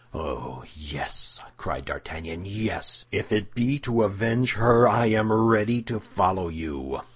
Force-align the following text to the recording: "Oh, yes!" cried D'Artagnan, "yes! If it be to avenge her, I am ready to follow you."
"Oh, 0.15 0.63
yes!" 0.75 1.39
cried 1.57 1.85
D'Artagnan, 1.85 2.43
"yes! 2.43 3.05
If 3.11 3.31
it 3.31 3.53
be 3.53 3.77
to 3.81 4.01
avenge 4.01 4.53
her, 4.53 4.87
I 4.87 5.05
am 5.11 5.31
ready 5.31 5.83
to 5.83 5.99
follow 5.99 6.47
you." 6.49 7.01